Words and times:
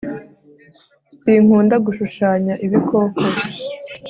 sinkunda 1.19 1.75
gushushanya 1.85 2.53
ibikoko 2.65 3.19